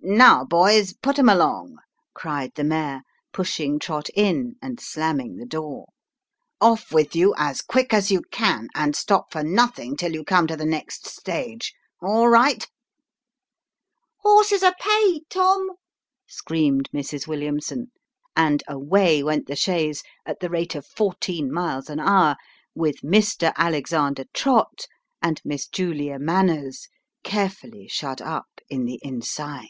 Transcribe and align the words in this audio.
"Now, 0.20 0.44
boys, 0.46 0.94
put 0.94 1.18
'em 1.18 1.28
along," 1.28 1.76
cried 2.14 2.54
the 2.54 2.64
mayor, 2.64 3.02
pushing 3.32 3.78
Trott 3.78 4.08
in 4.16 4.56
and 4.62 4.80
slamming 4.80 5.36
the 5.36 5.44
door." 5.44 5.88
Off 6.60 6.90
with 6.90 7.14
you, 7.14 7.34
as 7.36 7.60
quick 7.60 7.92
as 7.92 8.10
you 8.10 8.22
can, 8.32 8.68
and 8.74 8.96
stop 8.96 9.30
for 9.30 9.42
nothing 9.44 9.96
till 9.98 10.12
you 10.14 10.24
come 10.24 10.46
to 10.46 10.56
the 10.56 10.64
next 10.64 11.04
stage 11.06 11.74
all 12.00 12.28
right!"" 12.28 12.66
Horses 14.22 14.62
are 14.62 14.74
paid, 14.80 15.24
Tom," 15.28 15.68
screamed 16.26 16.88
Mrs. 16.94 17.28
Williamson; 17.28 17.92
and 18.34 18.62
away 18.66 19.22
went 19.22 19.46
the 19.48 19.54
chaise, 19.54 20.02
at 20.24 20.40
the 20.40 20.48
rate 20.50 20.74
of 20.74 20.86
fourteen 20.86 21.52
miles 21.52 21.90
an 21.90 22.00
hour, 22.00 22.36
with 22.74 23.02
Mr. 23.02 23.52
Alexander 23.54 24.24
Trott 24.32 24.86
and 25.22 25.42
Miss 25.44 25.68
Julia 25.68 26.18
Manners 26.18 26.88
carefully 27.22 27.86
shut 27.86 28.22
up 28.22 28.46
in 28.70 28.86
tho 28.86 28.96
inside. 29.02 29.66